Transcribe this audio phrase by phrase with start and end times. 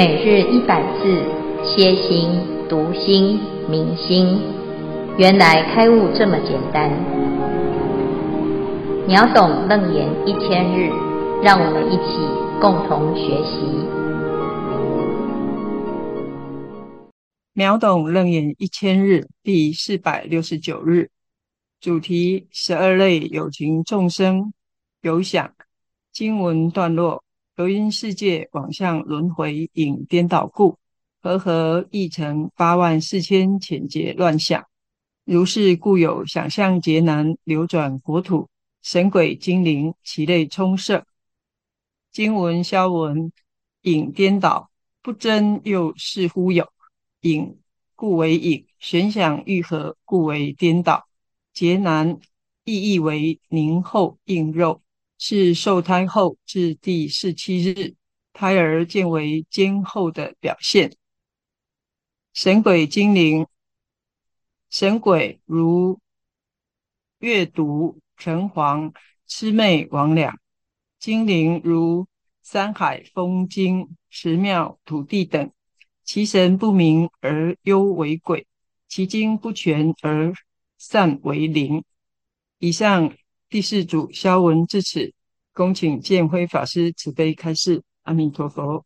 [0.00, 1.22] 每日一百字，
[1.62, 2.30] 歇心、
[2.70, 4.40] 读心、明心，
[5.18, 6.90] 原来开悟这么简单。
[9.06, 10.88] 秒懂楞严一千日，
[11.42, 12.16] 让我们一起
[12.62, 13.60] 共同学习。
[17.52, 21.10] 秒懂楞严一千日第四百六十九日，
[21.78, 24.54] 主题：十二类有情众生
[25.02, 25.52] 有想。
[26.10, 27.22] 经文段落。
[27.60, 30.78] 由因世界妄相轮回影颠倒故，
[31.20, 34.64] 和合亦成八万四千浅劫乱想。
[35.26, 38.48] 如是故有想象劫难流转国土，
[38.80, 41.04] 神鬼精灵其类充塞。
[42.10, 43.30] 经文消文
[43.82, 44.70] 影颠倒，
[45.02, 46.66] 不真又似乎有
[47.20, 47.58] 影，
[47.94, 51.06] 故为影；玄想欲合，故为颠倒。
[51.52, 52.18] 劫难
[52.64, 54.80] 意义为凝后应肉。
[55.22, 57.94] 是受胎后至第四七日，
[58.32, 60.96] 胎儿渐为坚厚的表现。
[62.32, 63.46] 神鬼精灵，
[64.70, 66.00] 神鬼如
[67.18, 68.94] 月读、城隍、
[69.28, 70.32] 魑魅魍魉；
[70.98, 72.08] 精灵如
[72.42, 75.52] 山海风精、石庙土地等。
[76.02, 78.46] 其神不明而幽为鬼，
[78.88, 80.32] 其精不全而
[80.78, 81.84] 散为灵。
[82.58, 83.14] 以上。
[83.50, 85.12] 第四组消文至此，
[85.52, 87.82] 恭请建辉法师慈悲开示。
[88.04, 88.84] 阿弥陀佛。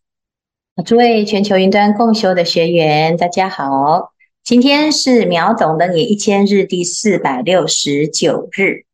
[0.87, 8.87] 诸位全球云端共修的学员，大家好，今天是秒懂楞严一千日第四百六十九日。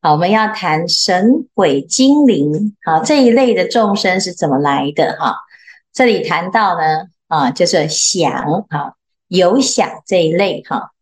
[0.00, 5.16] 好，我们要谈神鬼精灵，好，这一类的众生是怎么来的？
[5.18, 5.34] 哈，
[5.92, 8.30] 这里谈到呢，啊，就是想，
[8.70, 8.94] 哈，
[9.26, 10.92] 有想这一类，哈，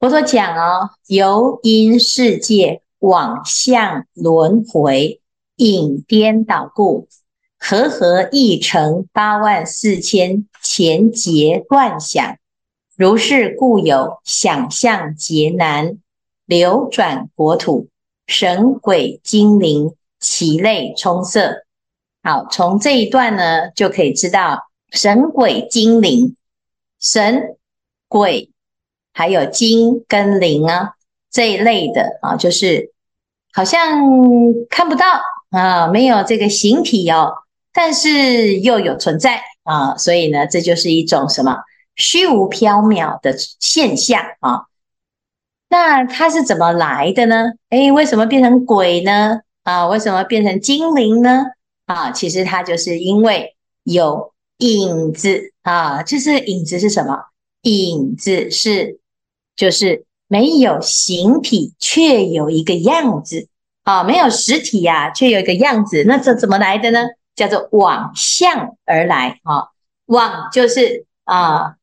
[0.00, 2.82] 佛陀讲哦，由因世界。
[3.02, 5.20] 往向轮回，
[5.56, 7.08] 引颠倒故，
[7.58, 12.36] 和合一成八万四千前劫断想。
[12.96, 15.98] 如是故有想象劫难
[16.46, 17.88] 流转国土，
[18.28, 21.64] 神鬼精灵其类充塞。
[22.22, 26.36] 好，从这一段呢，就可以知道神鬼精灵、
[27.00, 27.56] 神
[28.06, 28.52] 鬼
[29.12, 30.92] 还有精跟灵啊
[31.32, 32.91] 这一类的啊，就是。
[33.52, 34.00] 好像
[34.70, 35.06] 看不到
[35.50, 37.34] 啊，没有这个形体哦，
[37.72, 41.58] 但是又有存在啊，所以呢，这就是一种什么
[41.94, 44.62] 虚无缥缈的现象啊。
[45.68, 47.44] 那它是怎么来的呢？
[47.68, 49.40] 诶，为什么变成鬼呢？
[49.64, 51.44] 啊，为什么变成精灵呢？
[51.84, 57.18] 啊，其实它就是因为有影子啊，就是影子是什么？
[57.62, 58.98] 影子是
[59.54, 60.06] 就是。
[60.32, 63.48] 没有形体，却有一个样子
[63.84, 64.02] 啊！
[64.02, 67.00] 没有实体呀、啊，却有一个样子，那这怎么来的呢？
[67.36, 69.68] 叫做妄相而来啊！
[70.06, 71.74] 妄就是啊，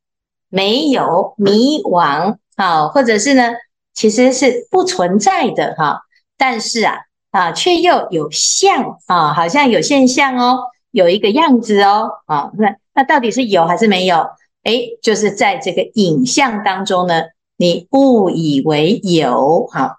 [0.50, 3.52] 没有迷惘啊，或者是呢，
[3.94, 6.02] 其实是不存在的哈、
[6.36, 6.96] 但是啊
[7.30, 12.50] 啊，却又有相啊，好像有现象哦，有一个样子哦啊。
[12.58, 14.26] 那那到底是有还是没有？
[14.64, 17.22] 诶，就是在这个影像当中呢。
[17.62, 19.98] 你误以为有，好，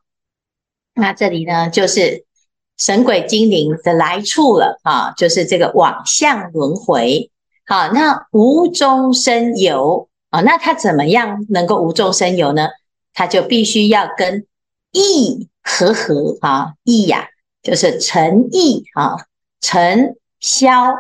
[0.95, 2.25] 那这里呢，就是
[2.79, 7.31] 神鬼精灵的来处了啊，就是这个往向轮回。
[7.67, 12.71] 好，那无中生有啊，那他怎么样能够无中生有呢？
[13.13, 14.47] 他就必须要跟
[14.93, 17.29] 意和合啊，意呀、
[17.63, 19.17] 就是诚意啊，
[19.61, 20.95] 尘消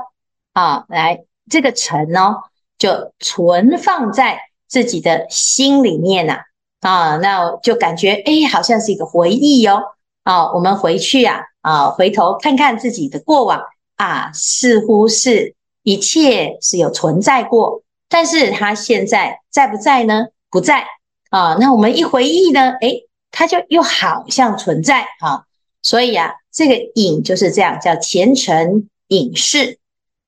[0.52, 2.42] 啊，来这个诚哦，
[2.76, 6.44] 就存放在自己的心里面呐、啊。
[6.80, 9.80] 啊，那就感觉哎，好像是一个回忆哟。
[10.22, 13.62] 啊，我们回去啊，啊，回头看看自己的过往
[13.96, 20.26] 啊，似乎是一切是有存在过，但是它现在在不在呢？
[20.50, 20.84] 不在
[21.30, 21.56] 啊。
[21.58, 22.92] 那我们一回忆呢，哎，
[23.30, 25.44] 它就又好像存在啊。
[25.82, 29.78] 所以啊，这个影就是这样，叫前尘影视。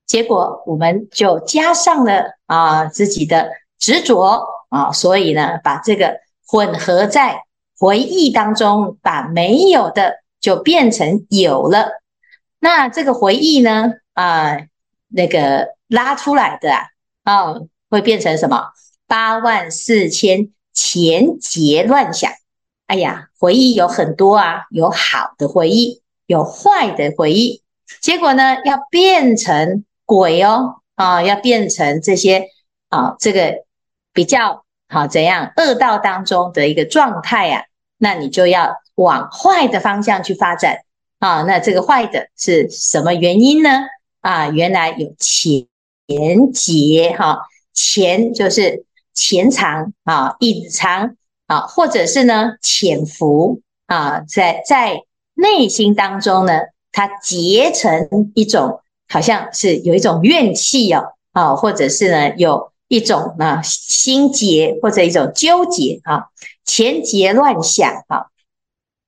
[0.07, 6.21] 结果我们就加上了啊自己的执着啊，所以呢，把这个。
[6.53, 7.45] 混合在
[7.79, 12.03] 回忆当中，把没有的就变成有了。
[12.61, 13.95] 那这个回忆呢？
[14.13, 14.59] 啊、
[15.09, 16.85] 那个拉出来的啊，
[17.25, 18.67] 哦，会变成什么？
[19.07, 22.31] 八万四千前结乱想。
[22.87, 27.63] 哎呀，回忆有很多啊，有好的回忆，有坏的回忆。
[28.03, 32.49] 结果呢，要变成鬼哦，啊，要变成这些
[32.91, 33.65] 啊，这个
[34.13, 34.67] 比较。
[34.93, 37.65] 好，怎样恶道当中的一个状态啊？
[37.97, 40.81] 那你就要往坏的方向去发展
[41.19, 41.45] 啊。
[41.45, 43.71] 那这个坏的是什么原因呢？
[44.21, 47.39] 啊，原来有前结哈，
[47.73, 48.85] 潜就是
[49.15, 51.17] 潜藏啊，隐藏
[51.47, 55.01] 啊，或者是呢潜伏啊，在在
[55.33, 56.61] 内心当中呢，
[56.93, 66.27] 它结成一种，好像是有一种怨气哦，啊，或者是呢有一种呢心结或者一种纠结啊，
[66.65, 68.27] 前结乱想啊。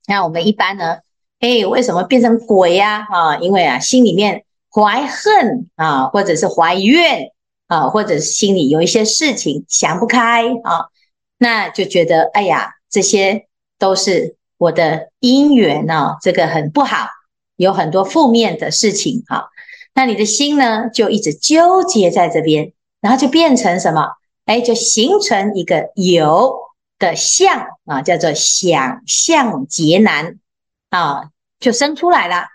[0.06, 1.00] 那我们一般呢，
[1.40, 3.06] 哎，为什么变成鬼呀？
[3.10, 4.44] 啊，因为啊，心里面。
[4.76, 7.30] 怀恨啊，或者是怀怨
[7.68, 10.90] 啊，或者是心里有一些事情想不开啊，
[11.38, 13.46] 那就觉得哎呀，这些
[13.78, 17.06] 都是我的因缘啊，这个很不好，
[17.54, 19.44] 有很多负面的事情啊，
[19.94, 22.72] 那你的心呢，就一直纠结在这边，
[23.04, 24.08] 然后就变成什么？
[24.46, 26.56] 哎，就形成一个有
[26.98, 30.38] 的相啊，叫做想象劫难
[30.88, 31.24] 啊，
[31.60, 32.46] 就生出来了。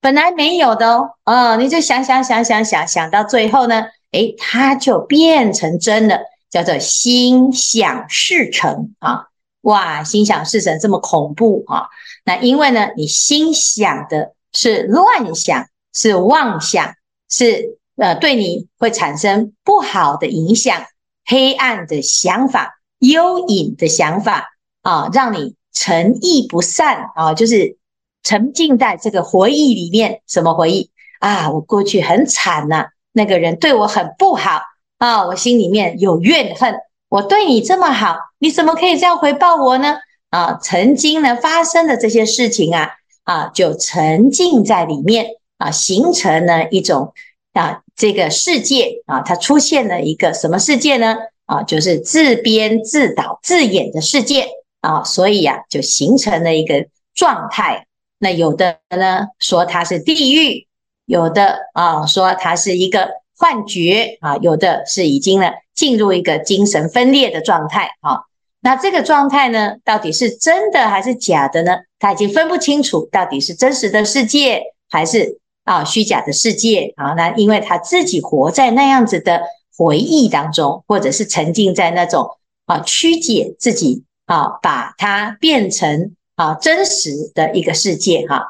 [0.00, 9.26] 本来没有的哦，哦，你就想想想想想想到最后呢，诶，它就变成真了，叫做心想事成啊！
[9.60, 11.86] 哇，心想事成这么恐怖啊！
[12.24, 16.94] 那因为呢，你心想的是乱想，是妄想，
[17.28, 20.82] 是呃，对你会产生不好的影响，
[21.24, 24.50] 黑暗的想法、幽隐的想法
[24.82, 27.76] 啊，让你沉溺不散啊，就是。
[28.24, 31.50] 沉浸在这个回忆里面，什么回忆啊？
[31.50, 34.60] 我过去很惨呐，那个人对我很不好
[34.98, 36.72] 啊，我心里面有怨恨。
[37.08, 39.96] 我对你这么好，你怎么可以这样回报我呢？
[40.30, 42.90] 啊，曾经呢发生的这些事情啊，
[43.24, 45.26] 啊，就沉浸在里面
[45.58, 47.12] 啊，形成了一种
[47.52, 51.16] 啊这个世界啊，它出现了一个什么世界呢？
[51.46, 54.48] 啊，就是自编自导自演的世界
[54.80, 57.86] 啊，所以呀，就形成了一个状态。
[58.18, 60.66] 那有的呢说它是地狱，
[61.04, 68.22] 有的啊说它是一个幻觉啊，有的是已经呢进入一个精神分裂的状态啊。
[68.60, 71.78] 那这个状态呢，到底是真的还是假的呢？
[71.98, 77.12] 他已经分不清楚到底是真实的世界还是啊虚假的世界啊。
[77.14, 79.42] 那因为他自己活在那样子的
[79.76, 82.28] 回忆当中，或者是沉浸在那种
[82.66, 86.14] 啊曲解自己啊，把它变成。
[86.34, 88.42] 啊，真实的一个世界哈，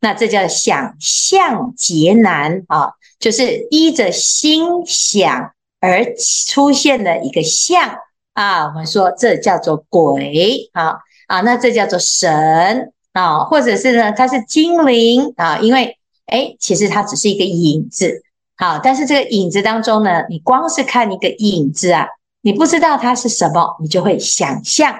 [0.00, 2.90] 那这叫想象劫难啊，
[3.20, 6.04] 就是依着心想而
[6.48, 7.98] 出现的一个相
[8.34, 10.98] 啊，我们说这叫做鬼啊
[11.28, 15.96] 啊，那这叫做神啊，或者是呢，它是精灵啊，因为
[16.30, 18.22] 诶，其实它只是一个影子，
[18.56, 22.08] 好，但是这个影子当中呢，你光是看一个影子啊，
[22.40, 24.98] 你不知道它是什么，你就会想象。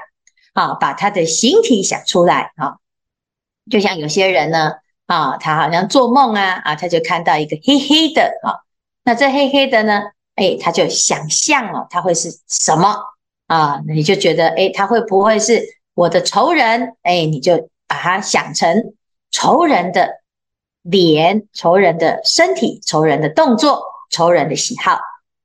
[0.53, 2.79] 啊，把它的形体想出来啊，
[3.71, 4.73] 就像有些人呢，
[5.07, 8.67] 啊，他好像做梦啊，啊，他就看到一个黑黑的啊，
[9.05, 10.03] 那这黑黑的呢，
[10.35, 12.97] 哎，他就想象了，他会是什么
[13.47, 13.81] 啊？
[13.87, 15.63] 你就觉得，哎，他会不会是
[15.95, 16.97] 我的仇人？
[17.03, 18.93] 哎，你就把它想成
[19.31, 20.20] 仇人的
[20.83, 24.99] 脸、仇人的身体、仇人的动作、仇人的喜好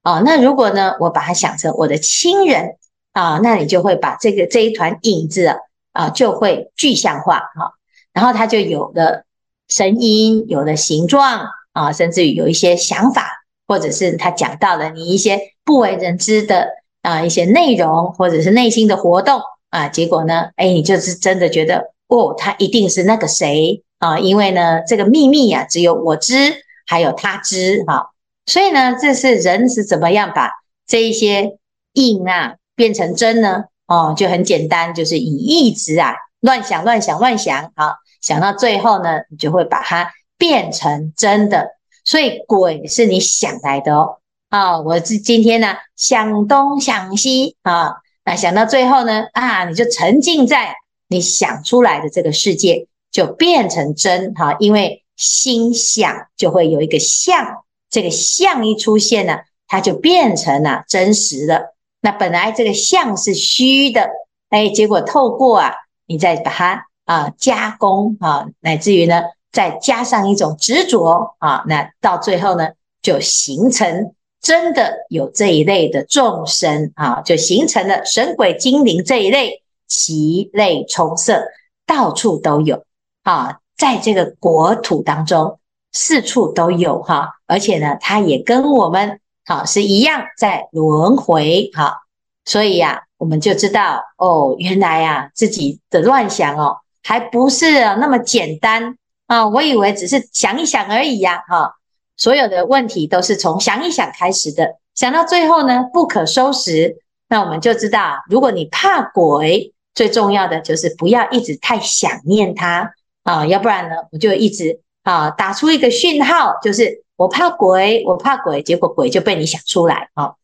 [0.04, 0.22] 啊。
[0.26, 2.78] 那如果呢，我把它想成我的亲人。
[3.16, 5.58] 啊，那你就会把这个这一团影子啊，
[5.94, 7.72] 啊，就会具象化哈，
[8.12, 9.24] 然后它就有了
[9.70, 16.68] 声音，有了形状啊，甚至于有一些想法，或者是他讲到了你一些不为人知的
[17.04, 19.39] 啊一些内容，或者是内心的活动
[19.70, 26.56] 啊，结果呢，哎，你就是真的觉得哦，他一定是那个谁啊，因为呢，这个秘密呀，只有我知，
[26.88, 28.12] 还有他知哈，
[28.46, 30.52] 所以呢，这是人是怎么样把
[30.88, 31.58] 这一些
[31.94, 32.56] 印啊。
[32.78, 33.64] 变成真呢？
[33.88, 41.70] 哦，就很简单，就是以一直啊乱想、乱想、乱想，啊，想到最后呢，你就会把它变成真的。
[42.04, 44.18] 所以鬼是你想来的哦。
[44.50, 50.75] 啊，我是今天呢想东想西啊，那想到最后呢啊，你就沉浸在
[51.08, 54.57] 你想出来的这个世界，就变成真哈。
[54.60, 61.74] 因为心想就会有一个相，这个相一出现呢，它就变成了真实的。
[62.01, 64.10] 那本来这个相是虚的，
[64.50, 65.74] 哎，结果透过啊，
[66.05, 69.22] 你再把它啊加工啊，乃至于呢，
[69.53, 72.67] 再加上一种执着啊，那到最后呢，
[73.01, 81.45] 就形成真的有这一类的众生啊，就形成了神鬼精灵这一类，其类充色，
[81.88, 82.84] 到处都有
[83.25, 85.60] 啊，在这个国土当中，
[85.91, 89.20] 四处都有哈，而且呢，它也跟我们。
[89.48, 91.98] 好，是一样在轮回，好，
[92.46, 101.75] 所以呀、我们就知道哦，原来呀、自己的乱想哦，还不是那么简单啊，我以为只是想一想而已呀，哈，
[102.17, 106.98] 所有的问题都是从想一想开始的，想到最后呢，不可收拾。
[107.27, 120.36] 那我们就知道，如果你怕鬼，最重要的就是不要一直太想念它啊，要不然呢，我就一直啊打出一个讯号，就是我怕鬼，我怕鬼，结果鬼就被你想出来啊。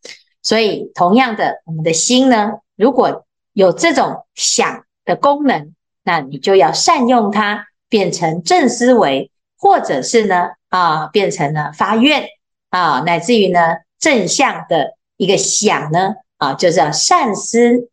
[0.41, 5.73] 所以同样的，我们的心呢，如果有这种想的功能，
[6.03, 12.25] 那你就要善用它，变成正思维，或者是呢啊变成了发愿
[12.69, 16.15] 啊，乃至于呢正向的一个想呢。
[16.41, 17.87] 啊，就是要善思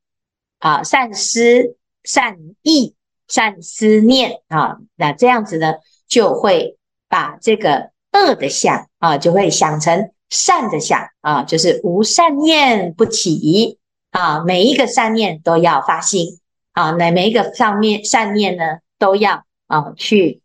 [0.58, 2.94] 啊，善思、善意、
[3.28, 5.74] 善思念啊，那这样子呢，
[6.08, 6.76] 就会
[7.08, 13.78] 把这个恶的想啊，就会想成善的想啊，就是无善念不起
[14.10, 16.40] 啊，每一个善念都要发心
[16.72, 20.42] 啊，那每一个上面善念呢，都要啊去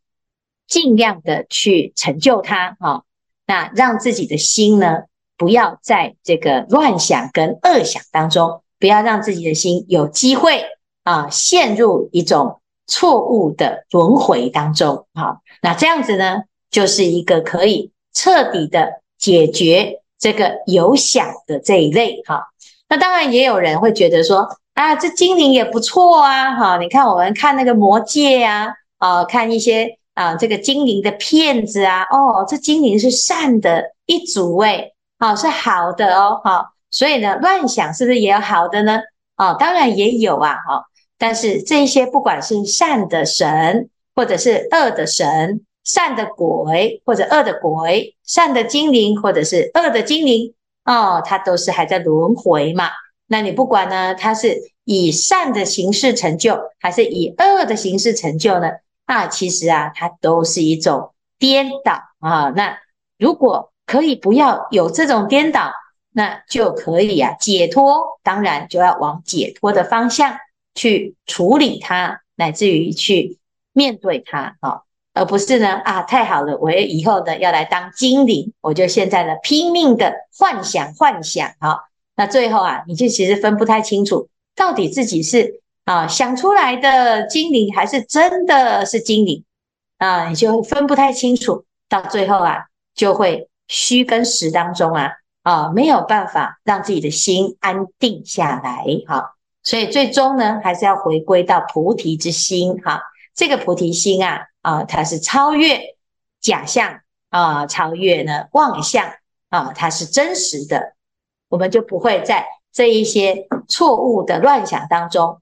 [0.68, 3.02] 尽量的去成就它啊，
[3.48, 5.04] 那让自己的心呢。
[5.36, 10.64] 不要在这个乱想跟恶想当中，不要让自己的心有机会
[11.04, 15.06] 啊陷入一种错误的轮回当中。
[15.14, 22.22] 好，那这样子呢，就是一个可以彻底的解决这个有想的这一类。
[22.26, 22.48] 哈，
[22.90, 26.56] 那当然也有人会觉得说啊，这精灵也不错啊。
[26.56, 34.94] 哈，你看我们看那个魔戒啊，啊，看一些啊这个精灵的片子啊，哦，这精灵是善的一组诶。
[35.20, 39.00] 好，是好的哦，好，所以呢，乱想是不是也有好的呢？
[39.38, 40.86] 哦，当然也有啊，哈，
[41.24, 50.54] 但是这些不管是善的神，或者是恶的神，善的鬼或者恶的鬼，善的精灵或者是恶的精灵，
[50.84, 52.90] 哦，它都是还在轮回嘛。
[53.28, 58.72] 那你不管呢，它是以善的形式成就，还是以恶的形式成就呢？
[59.08, 62.52] 那其实啊，它都是一种颠倒啊。
[62.54, 62.78] 那
[63.18, 65.72] 如果可以不要有这种颠倒，
[66.12, 68.20] 那就可以啊解脱。
[68.24, 70.36] 当然就要往解脱的方向
[70.76, 73.38] 去处理它，乃至于去
[73.74, 74.82] 面对它啊，
[75.14, 81.80] 而不是呢啊太好了，我以后呢要来当精灵，我就现在呢拼命的幻想幻想啊，
[82.16, 89.44] 那最后啊你就其实分不太清楚，到底自己是啊想出来的精灵，还是真的是精灵
[89.98, 92.66] 啊，你就分不太清楚，到最后啊
[92.96, 93.50] 就会。
[93.70, 99.33] 虚跟实当中啊啊，没有办法让自己的心安定下来哈，
[99.64, 103.02] 所以最终呢，还是要回归到菩提之心哈。
[103.34, 105.96] 这个菩提心啊啊，它是超越
[106.40, 109.12] 假象啊，超越呢妄想
[109.50, 110.94] 啊，它是真实的，
[111.50, 115.42] 我们就不会在这一些错误的乱想当中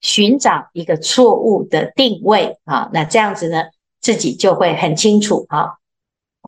[0.00, 2.90] 寻找一个错误的定位啊。
[2.92, 3.64] 那这样子呢，
[4.00, 5.78] 自己就会很清楚哈。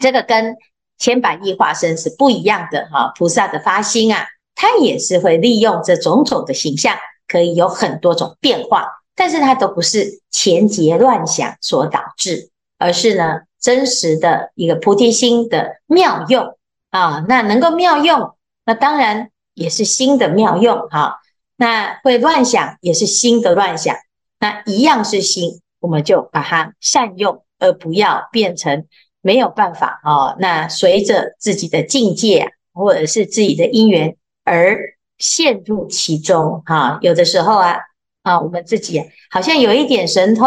[0.00, 0.56] 这个跟
[0.98, 4.26] 千百亿化身是不一样的哈，菩萨的发心啊，
[4.60, 6.96] 他也是会利用这种种的形象，
[7.28, 16.56] 可以有很多种变化，但是它都不是前结乱想所导致，而是呢真实的一个菩提心的妙用
[16.90, 17.24] 啊。
[17.28, 18.34] 那能够妙用，
[18.66, 21.20] 那当然也是心的妙用哈。
[21.56, 23.94] 那会乱想也是心的乱想，
[24.40, 28.86] 那一样是心，我们就把它善用，而不要变成。
[29.20, 34.16] 没有办法哦，那随着自己的境界啊，或者是自己的因缘
[34.48, 34.78] 而
[35.18, 36.98] 陷入其中哈。
[37.02, 37.76] 有的时候啊
[38.22, 40.46] 啊，我们自己好像有一点神通，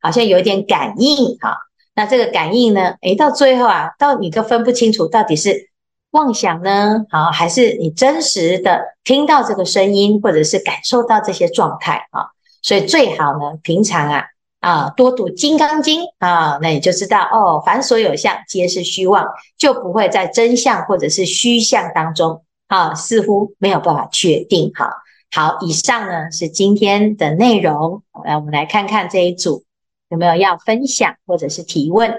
[0.00, 1.58] 好像有一点感应哈。
[1.94, 5.70] 那这个感应呢，诶，到最后啊，到你都分不清楚到底是
[6.12, 12.28] 妄想呢，好，还是你真实的听到这个声音，或者是感受到这些状态啊。
[12.62, 14.24] 所以最好呢，平常啊。
[14.60, 19.22] 啊，多读《金刚经》啊，那你就知道哦，凡所有相，皆是虚妄，
[19.58, 22.42] 就不会在真相或者是虚相当中
[22.74, 24.72] 啊，似乎没有办法确定。
[24.74, 24.90] 哈，
[25.30, 28.02] 好，以上呢是今天的内容。
[28.24, 29.64] 来，我们来看看这一组
[30.08, 32.12] 有没有要分享或者是提问。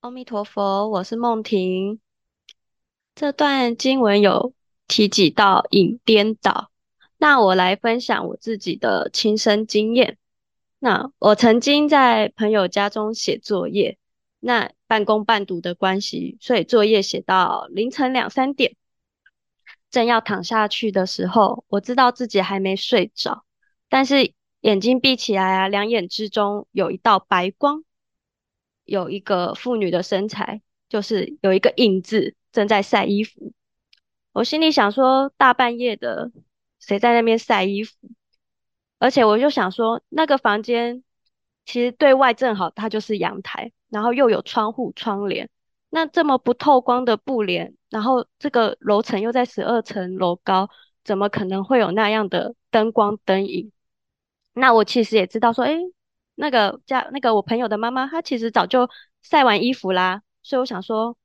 [0.00, 2.00] 阿弥陀佛，我是梦婷。
[3.14, 4.54] 这段经文有
[4.88, 6.70] 提及到引颠倒，
[7.18, 10.16] 那我来分享我自己的亲身经验。
[10.78, 13.98] 那我曾经在朋友家中写作业，
[14.38, 18.74] 那半工半读的关系，所以作业写到凌晨两三点，
[19.90, 23.44] 正要躺下去的时候，我知道自己还没睡着，
[23.88, 27.82] 但是眼睛闭起来啊，两眼之中有一道白光，
[28.84, 33.52] 有一个妇女的身材，就是有一个影子正在晒衣服。
[34.32, 36.30] 我心里想说，大半夜的，
[36.78, 37.96] 谁在那边晒衣服？
[38.98, 41.02] 而且我就想说，那个房间
[41.64, 45.48] 其实对外正好，它就是阳台，然后又有窗户、窗帘，
[45.90, 50.70] 那这么不透光的布帘，然后这个楼层又在十二层楼高，
[51.04, 53.72] 怎么可能会有那样的灯光灯影？
[54.52, 55.78] 那我其实也知道说，诶，
[56.34, 58.88] 那个家那个我朋友的妈妈，她其实早就
[59.22, 61.16] 晒完衣服啦，所以我想说，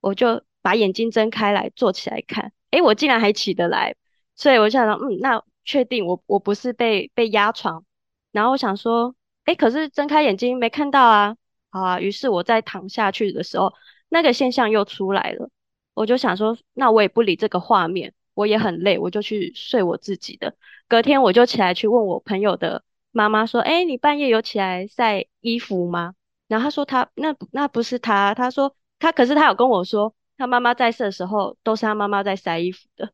[0.00, 3.96] 我就把眼睛睁开来坐起来看，诶，我竟然还起得来，
[4.36, 7.84] 所以我想说，嗯，那确定我我不是被被压床，
[8.32, 9.14] 然后我想说，
[9.46, 11.36] 诶，可是睁开眼睛没看到啊，
[11.70, 13.72] 好啊，于是我在躺下去的时候，
[14.10, 15.48] 那个现象又出来了，
[15.94, 20.54] 我就想说，那我也不理这个画面，我也很累，我就去睡我自己的。
[20.88, 26.14] 隔天我就起来去问我朋友的妈妈说：“哎，你半夜有起来晒衣服吗？”
[26.48, 33.12] 然后他说他：“那那不是他。”他说：“他可是他有跟我说，他妈妈在世的时候都是他妈妈在晒衣服的。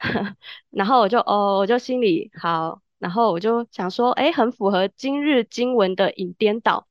[0.70, 6.88] ”然后我就哦，我就心里好，然后我就想说：“哎，很符合今日经文的引颠倒，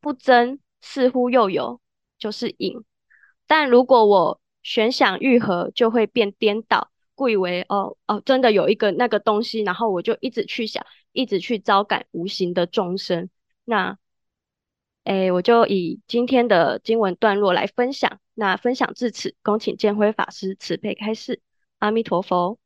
[0.00, 1.80] 不争似乎又有，
[2.18, 2.84] 就是影。
[3.46, 13.28] 但如果我悬想愈合，就会变颠倒。”故以为哦哦，真的有一个那个东西，然后我就一直去想，一直去招感无形的众生。
[13.64, 13.98] 那，
[15.02, 18.20] 诶，我就以今天的经文段落来分享。
[18.34, 21.40] 那分享至此，恭请见辉法师慈悲开示。
[21.80, 22.56] 阿弥陀佛。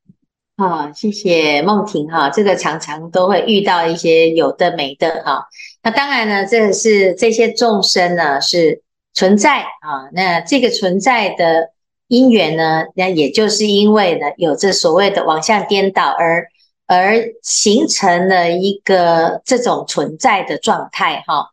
[0.58, 2.28] 好、哦，谢谢梦婷哈。
[2.28, 5.46] 这个常常都会遇到一些有的没的哈。
[5.82, 8.82] 那当然呢，这是这些众生呢是
[9.14, 10.08] 存在啊。
[10.12, 11.70] 那这个存在的。
[12.08, 16.46] 因缘呢，那也就是因为呢，有这所谓的妄相颠倒而
[16.86, 21.52] 而形成了一个这种存在的状态哈。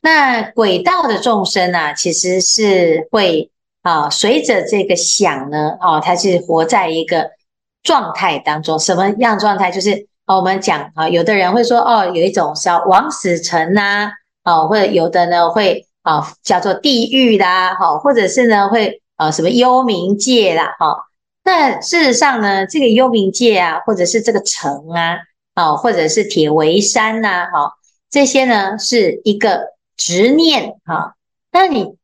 [0.00, 3.50] 那轨道的众生啊，其实是会
[3.82, 7.30] 啊，随着这个想呢，哦，它是活在一个
[7.82, 8.78] 状态当中。
[8.78, 9.72] 什么样状态？
[9.72, 14.12] 就是我们讲啊，有的人会说哦，有一种叫王死城呐，
[14.44, 19.02] 哦，或者有的呢会啊叫做地狱啦，哈，或者是呢会。
[19.16, 20.98] 啊，什么幽冥界啦，哈、哦，
[21.42, 25.16] 那事实上呢，这个幽冥界啊，或者是这个城啊，
[25.54, 27.72] 啊、哦，或者是铁围山呐、哈、哦，
[28.10, 31.14] 这些呢是一个执念，哈、
[31.50, 31.94] 那你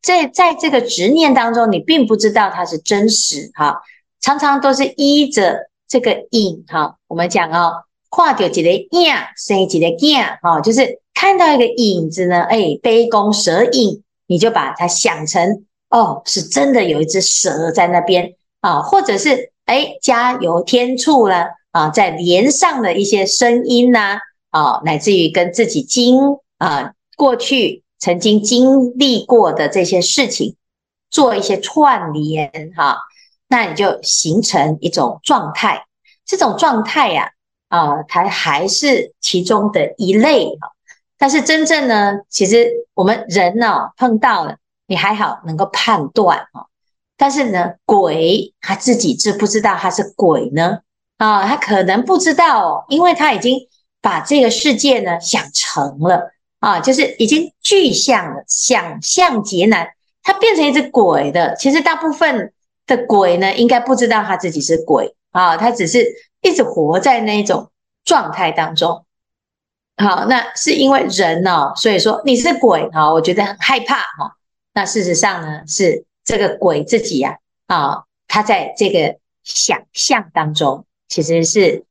[0.00, 3.82] 在在这个执念当中，你并不知道它是真实，哈、
[4.20, 15.64] 常常都是依着这个影，哈、我们讲哦，跨掉几个影，生几个影，哈，就是看到一个影子呢，哎，杯弓蛇影，你就把它想成。
[15.90, 26.18] 哦，是真的有一只蛇在那边啊，或者是哎加油添醋了啊，在连上了一些声音呐啊，乃至于跟自己经
[26.56, 30.56] 啊过去曾经经历过的这些事情
[31.10, 32.96] 做一些串联哈，
[33.48, 35.84] 那你就形成一种状态。
[36.24, 37.32] 这种状态呀
[37.68, 40.72] 啊，它还是其中的一类哈，
[41.22, 44.56] 但是真正呢，其实我们人呢碰到了。
[44.88, 46.66] 你还好能够判断啊，
[47.16, 50.80] 但是呢，鬼他自己知不知道他是鬼呢？
[51.18, 53.56] 啊，他可能不知道哦，因为他已经
[54.00, 59.86] 把这个世界呢想成了啊，就是已经具象了，想象劫难，
[60.24, 61.54] 他变成一只鬼的。
[61.54, 62.52] 其实大部分
[62.84, 66.04] 的鬼呢，应该不知道他自己是鬼啊，他只是
[66.42, 67.70] 一直活在那种
[68.04, 69.06] 状态当中。
[70.02, 74.36] 好，那是因为人哦，所以说你是鬼啊，我觉得很害怕哈。
[74.74, 77.38] 那事实上呢，是这个鬼自己呀，
[77.68, 81.84] 啊，他在这个想象当中，其实是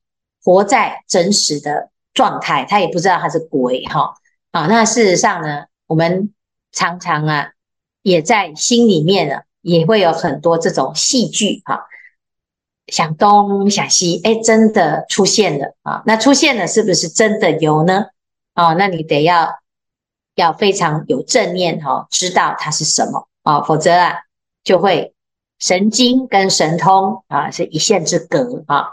[0.44, 4.16] 活在真实的状态，他也不知道他是鬼哈，
[4.52, 6.34] 啊，那事实上呢，我们
[6.72, 7.52] 常常啊，
[8.02, 11.86] 也在心里面呢，也会有很多这种戏剧哈，
[12.92, 18.06] 想东想西，哎，真的出现了啊，那出现了是不是真的有呢？
[18.54, 19.50] 啊，那你得要。
[20.36, 24.22] 要非常有正念哈，知道它是什么啊，否则啊
[24.64, 25.14] 就会
[25.60, 28.92] 神经跟神通啊是一线之隔啊。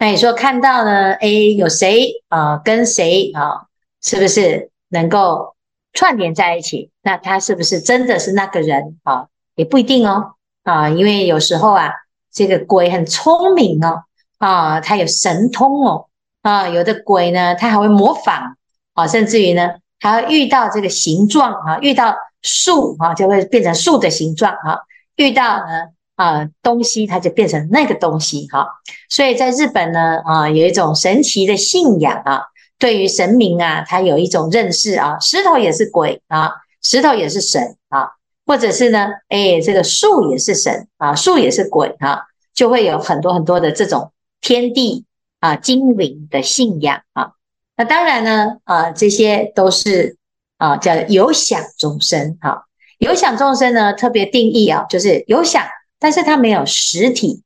[0.00, 1.12] 那你说看到呢？
[1.12, 3.68] 哎，有谁啊跟谁啊，
[4.02, 5.54] 是不是能够
[5.92, 6.90] 串联在一起？
[7.00, 9.28] 那他是不是真的是那个人啊？
[9.54, 11.92] 也不一定哦啊，因为有时候啊，
[12.32, 14.04] 这个鬼很聪明哦
[14.38, 16.06] 啊，他有神通哦
[16.42, 18.56] 啊，有的鬼呢，他还会模仿
[18.94, 19.70] 啊，甚至于呢。
[20.04, 24.74] 还要遇到这个形状啊，遇到树啊，就会变成树的形状啊；
[25.14, 28.66] 遇到呢啊东西，它就变成那个东西哈。
[29.08, 32.42] 所以在日本呢啊，有一种神奇的信仰啊，
[32.80, 36.50] 对于神明啊，它有一种认识啊，石头也是鬼啊，
[36.82, 38.08] 石头也是神啊，
[38.52, 42.20] 或者是呢，哎，这个树也是神啊，树也是鬼啊，
[42.52, 44.12] 就会有很多很多的这种
[44.42, 45.06] 天地
[45.40, 47.30] 啊精灵的信仰啊。
[47.78, 50.18] 那当然呢，啊，这些都是
[50.58, 52.66] 啊，叫有想众生哈。
[52.98, 55.64] 有想众生呢，特别定义啊，就是有想，
[55.98, 57.42] 但是它没有实体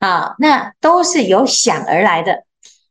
[0.00, 2.42] 啊，那都是由想而来的。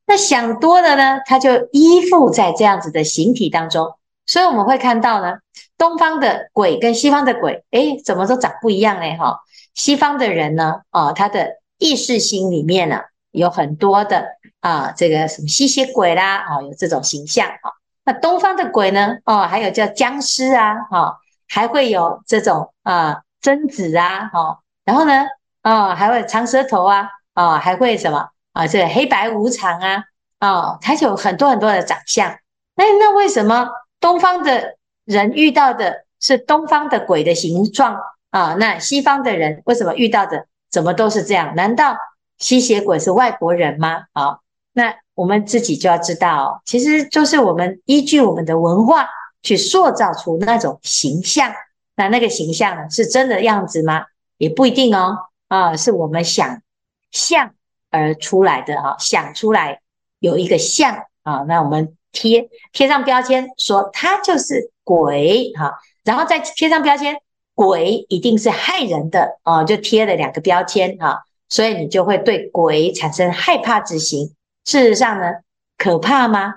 [0.05, 3.93] 那想多了呢，它就依附在这样子的形体当中，
[4.25, 5.39] 所以我们会看到呢，
[5.77, 9.15] 东方的鬼跟西方的鬼，诶，怎么都长不一样嘞？
[9.17, 9.39] 哈，
[9.73, 14.27] 西方的人呢，啊，他的意识心里面呢，有很多的
[14.59, 17.71] 啊，这个什么吸血鬼啦，啊，有这种形象啊。
[18.03, 25.25] 那东方的鬼呢，哦，还有叫僵尸啊，哈，还会有这种啊贞子啊，哈，然后呢，
[25.61, 28.29] 啊，还会长舌头啊，啊，还会什么？
[28.53, 30.03] 啊，这黑白无常啊，
[30.39, 32.35] 哦，它有很多很多的长相。
[32.75, 34.76] 那那为什么东方的
[35.07, 37.97] 人遇到的是东方的鬼的形状
[38.29, 38.53] 啊？
[38.59, 41.55] 那西方的人为什么遇到的怎么都是这样？
[41.55, 41.97] 难道
[42.37, 44.03] 吸血鬼是外国人吗？
[44.11, 44.39] 啊，
[44.73, 49.07] 那我们自己就要知道，其实就是我们依据我们的文化
[49.41, 51.51] 去塑造出那种形象。
[51.95, 54.05] 那那个形象，是真的样子吗？
[54.37, 55.17] 也不一定哦。
[55.47, 56.61] 啊，是我们想
[57.11, 57.51] 象。
[57.89, 59.79] 而出来的哈，想出来
[60.19, 65.73] 有一个像啊，那我们贴贴上标签，说它就是鬼哈，
[66.05, 67.17] 然后再贴上标签，
[67.53, 74.33] 鬼一定是害人的啊，就贴了两个标签哈，所以你就会对鬼产生害怕之心。
[74.63, 75.25] 事实上呢，
[75.77, 76.53] 可怕吗？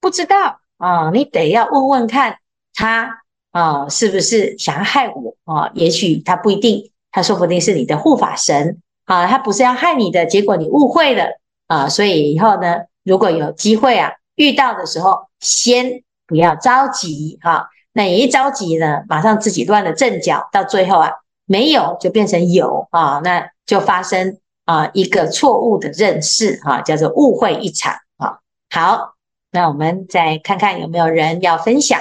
[0.00, 2.38] 不知道啊，你得要问问看
[2.72, 3.20] 他
[3.52, 5.70] 啊，是不是想要害我啊？
[5.74, 8.80] 也许他不一定，他说不定是你的护法神。
[9.04, 21.10] 啊，他不是要害你的，结果你误会了啊，所以以后呢，如果有机会啊，遇到的时候，先不要着急哈、那一着急呢，马上自己乱了阵脚，到最后啊，
[21.46, 28.40] 没有就变成有啊，那就发生啊一个错误的认识、啊，叫做误会一场啊。
[28.68, 29.14] 好，
[29.52, 31.98] 那我们再看看有没有人要分享。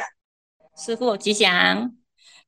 [0.75, 1.91] 师父吉祥。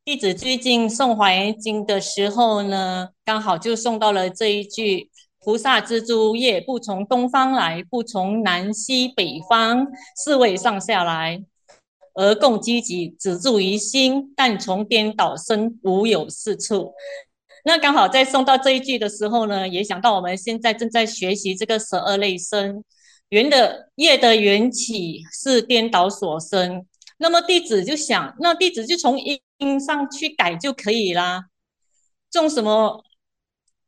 [0.04, 5.10] 弟子最近诵《华严经》的时候呢，刚好就送到了这一句
[5.44, 11.44] ：“菩萨之诸业，不从东方来，不从南西北方四位上下来，
[12.16, 14.34] 而共积极，只住于心。
[14.36, 16.94] 但从颠倒生，无有是处。”
[17.68, 22.84] 那刚好在送到这一句的时候呢，也想到我们现在正在学习这个十二类生，
[23.30, 26.86] 缘的业的缘起是颠倒所生。
[27.18, 29.18] 那么弟子就想，那弟子就从
[29.58, 31.46] 因上去改就可以啦。
[32.30, 33.04] 种什么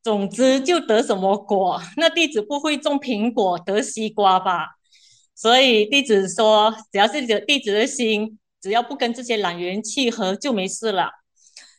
[0.01, 1.79] 种子就得什么果。
[1.97, 4.76] 那弟子不会种苹果得西瓜吧？
[5.37, 11.11] 所以弟子说，只要是弟子的心，只要不跟这些懒人契合，就没事了。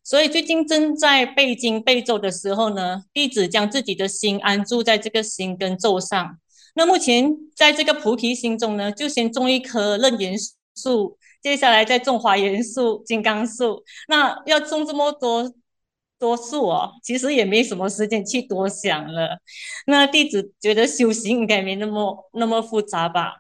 [0.05, 6.39] 所以最近正在背经背咒的时候呢，弟子将自己的心安住在这个心跟咒上。
[6.77, 10.37] 那目前在这个菩提心中呢，就先种一棵楞严
[10.77, 11.19] 树。
[11.43, 15.53] 接下来再种华严树、金刚树，那要种这么多
[16.19, 19.39] 多树哦，其实也没什么时间去多想了。
[19.87, 23.37] 那弟子觉得修行应该没那么那么复杂吧，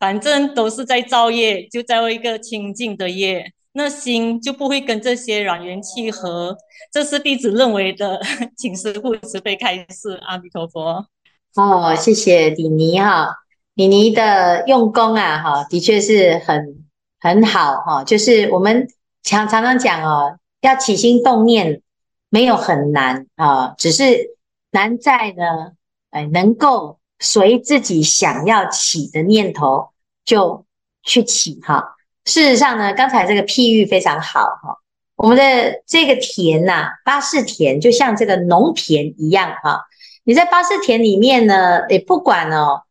[0.00, 6.56] 反正都是在造业，就造一个清净的业，那心就不会跟这些染缘契合。
[6.90, 8.20] 这是弟子认为的，
[8.58, 10.18] 请师父慈悲开示。
[10.26, 11.06] 阿弥陀佛。
[11.54, 13.36] 哦，谢谢李妮哈，
[13.74, 16.84] 李妮的用功啊，哈，的确是很。
[17.22, 18.88] 很好哈，就是我们
[19.22, 21.82] 常常常讲哦，要起心动念
[22.30, 24.38] 没有很难啊，只是
[24.70, 25.72] 难在呢，
[26.12, 29.90] 哎，能够随自己想要起的念头
[30.24, 30.64] 就
[31.04, 31.94] 去起哈。
[32.24, 34.78] 事实上呢，刚才这个譬喻非常好哈，
[35.14, 39.84] 我们的这个田呐，巴士田就像这个农田一样哈，
[40.24, 42.82] 你在巴士田里面呢，也不管哦。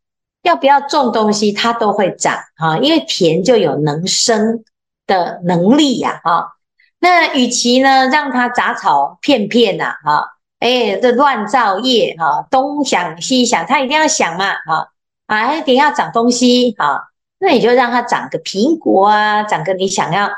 [0.42, 4.64] 要不要种东西，它都会长哈，因为田就有能生
[5.06, 6.52] 的能力呀哈。
[6.98, 14.92] 那与其呢让它杂草片片呐哈，哎这乱造业哈，东想西想，他一定要想嘛哈
[15.26, 20.30] 啊，一定要长东西哈，那你就让它长个苹果啊，长个你想要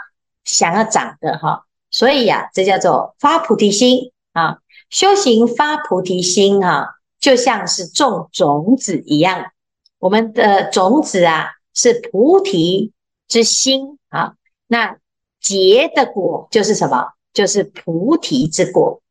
[0.45, 1.65] 想要长的哈。
[1.91, 4.59] 所以呀，这叫做发菩提心啊，
[4.89, 9.51] 修行发菩提心哈，就像是种种子一样。
[9.99, 12.93] 我们的种子啊，是菩提
[13.29, 14.35] 之心啊，
[14.69, 14.97] 那
[15.41, 17.09] 结的果就是什么？
[17.35, 19.02] 就是菩提之果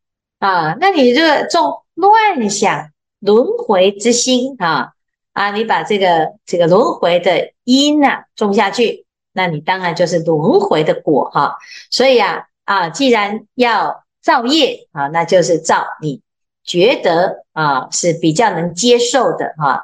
[0.41, 0.75] 啊。
[0.81, 4.91] 那你这个种乱想轮回之心啊
[5.31, 11.57] 啊，你把这个这个轮回的因啊种下去，那你当然就是轮回的果哈、
[11.89, 16.21] 所以啊啊，既然要造业啊，那就是造你
[16.65, 19.69] 觉得啊是比较能接受的哈。
[19.69, 19.81] 啊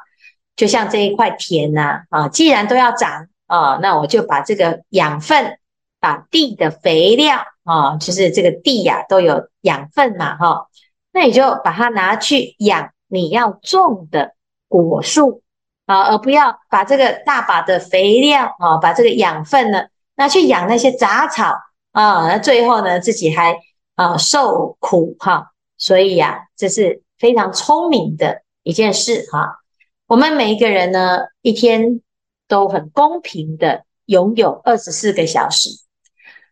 [0.58, 5.60] 就像这一块田呐，啊，既然都要长啊，那我就把这个养分
[6.00, 10.68] 把地的肥料啊，就是这个地呀、都有养分嘛哈，
[11.12, 14.34] 那你就把它拿去养你要种的
[14.68, 15.42] 果树
[15.86, 21.56] 啊，而不要把这个大把的肥料啊，把这个养分呢拿去养那些杂草
[21.92, 23.58] 啊，那最后呢自己还
[23.96, 25.52] 啊受苦哈。
[25.78, 29.60] 所以呀、这是非常聪明的一件事哈。
[30.08, 32.02] 我们每一个人呢，一天
[32.48, 35.70] 都很公平的拥有二十四个小时。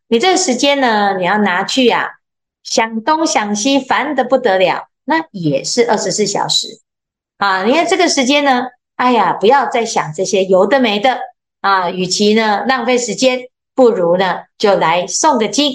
[0.08, 2.10] 你这个时间呢，你要拿去啊，
[2.63, 6.80] 想东想西，烦得不得了，那也是二十四小时
[7.38, 7.63] 啊。
[7.63, 11.20] 你看这个时间呢，哎呀，不要再想这些有的没的
[11.62, 11.89] 啊。
[11.89, 15.74] 与其呢浪费时间，不如呢就来诵个经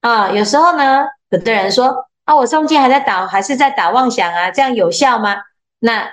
[0.00, 0.30] 啊。
[0.30, 2.08] 有时候呢，有的人说。
[2.24, 4.50] 啊，我诵经还在打，还是在打妄想啊？
[4.50, 5.42] 这样有效吗？
[5.78, 6.10] 那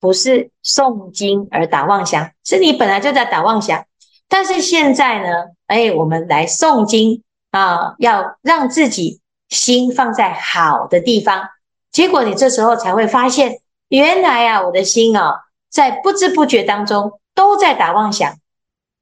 [0.00, 3.84] 不是诵经而打妄想，是你本来就在打妄想。
[4.32, 5.28] 但是现在呢，
[5.66, 11.50] 哎，我们来诵经啊，要让自己心放在好的地方。
[11.90, 18.32] 结果你这时候才会发现，原来啊，我的心啊，在不知不觉当中都在打妄想。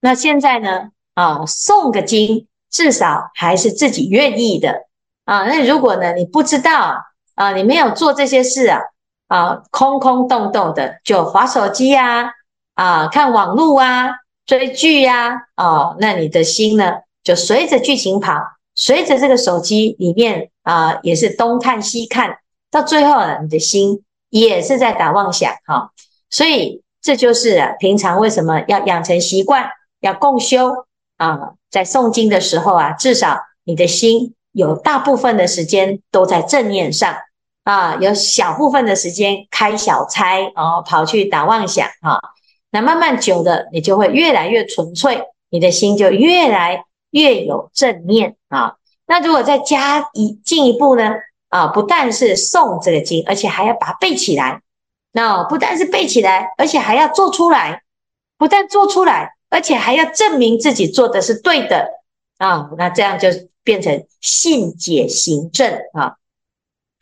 [0.01, 4.89] 那现在呢，啊，诵个经，至少还是自己愿意的。
[5.27, 7.05] 啊，那如果呢，你不知道
[7.37, 8.81] 啊，你没有做这些事啊，
[9.29, 12.33] 啊，空空洞洞的就滑手机啊，
[12.75, 14.17] 啊，看网络啊，
[14.51, 18.35] 追剧呀，哦，那你的心呢就随着剧情跑，
[18.75, 25.93] 随着这个手机里面啊，也是东看西看，到最后呢，你的心也是在打妄想哈。
[26.31, 30.85] 所以这就是，平常为什么要养成习惯，要共修
[31.17, 34.35] 啊，在诵经的时候啊，至少你的心。
[34.51, 37.15] 有大部分的时间都在正念上
[37.63, 42.19] 啊，有小部分的时间开小差哦，跑去打妄想啊。
[42.71, 48.77] 那慢慢久的，你就会越来越纯粹，你的心就越来越有正念啊。
[49.07, 51.15] 那如果再加一进一步呢
[51.49, 54.63] 啊，不但是诵这个经，而且还要把它背起来。
[55.13, 57.83] 那不但是背起来，而且还要做出来。
[58.39, 61.89] 不但做出来，而且还要证明自己做的是对的
[62.39, 62.71] 啊。
[62.77, 63.29] 那这样就。
[63.63, 66.17] 变成信解行证啊，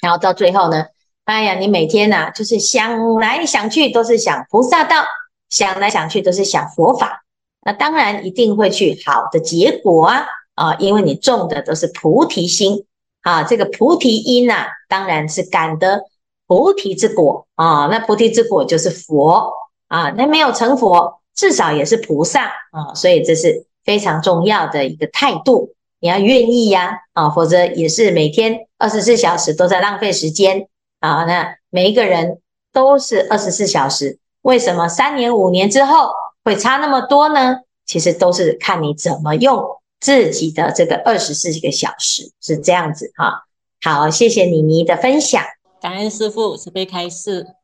[0.00, 0.86] 然后到最后呢，
[1.24, 5.04] 哎呀，你每天呐、啊，就是想来想去都是想菩萨道，
[5.50, 7.24] 想来想去都是想佛法，
[7.64, 12.84] 那当然一定会去好的结果啊啊，因为你种的都是菩提心。
[13.22, 16.04] 啊，这个菩提因呐、啊，当然是感得
[16.46, 17.46] 菩提之果。
[17.56, 19.52] 啊，那菩提之果就是佛。
[19.88, 22.46] 啊，那没有成佛，至少也是菩萨。
[22.70, 25.74] 啊，所以这是非常重要的一个态度。
[26.00, 30.68] 你要愿意呀，啊，否则也是每天二十四小时都在浪费时间。
[31.00, 31.24] 啊。
[31.24, 32.40] 那每一个人
[32.72, 36.08] 都是二十四小时，为什么三年五年之后
[36.42, 37.58] 会差那么多呢？
[37.84, 39.62] 其实都是看你怎么用
[40.00, 43.42] 自己的这个二十四个小时，是这样子哈。
[43.82, 45.44] 好，谢谢妮妮的分享，
[45.82, 47.56] 感恩师傅慈悲开示。